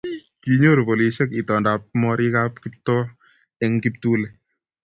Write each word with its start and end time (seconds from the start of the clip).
kinyoru 0.41 0.81
polisiek 0.89 1.29
itondab 1.41 1.81
morikab 2.01 2.51
Kiptoo 2.63 3.03
eng 3.63 3.75
kiptule 3.83 4.27